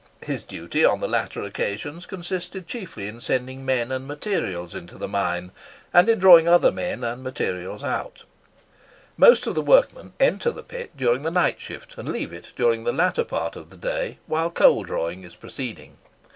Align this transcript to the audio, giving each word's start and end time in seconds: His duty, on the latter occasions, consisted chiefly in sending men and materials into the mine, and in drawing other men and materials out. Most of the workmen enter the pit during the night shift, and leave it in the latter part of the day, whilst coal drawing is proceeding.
His 0.25 0.41
duty, 0.41 0.83
on 0.83 0.99
the 0.99 1.07
latter 1.07 1.43
occasions, 1.43 2.07
consisted 2.07 2.65
chiefly 2.65 3.07
in 3.07 3.21
sending 3.21 3.63
men 3.63 3.91
and 3.91 4.07
materials 4.07 4.73
into 4.73 4.97
the 4.97 5.07
mine, 5.07 5.51
and 5.93 6.09
in 6.09 6.17
drawing 6.17 6.47
other 6.47 6.71
men 6.71 7.03
and 7.03 7.23
materials 7.23 7.83
out. 7.83 8.23
Most 9.15 9.45
of 9.45 9.53
the 9.53 9.61
workmen 9.61 10.13
enter 10.19 10.49
the 10.49 10.63
pit 10.63 10.89
during 10.97 11.21
the 11.21 11.29
night 11.29 11.59
shift, 11.59 11.99
and 11.99 12.09
leave 12.09 12.33
it 12.33 12.51
in 12.57 12.83
the 12.83 12.91
latter 12.91 13.23
part 13.23 13.55
of 13.55 13.69
the 13.69 13.77
day, 13.77 14.17
whilst 14.27 14.55
coal 14.55 14.81
drawing 14.83 15.23
is 15.23 15.35
proceeding. 15.35 15.97